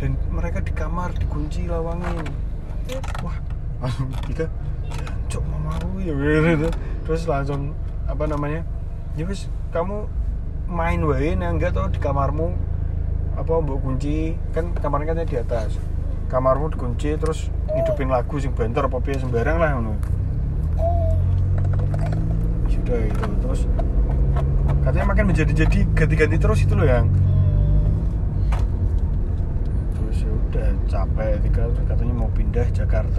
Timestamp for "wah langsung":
3.20-4.08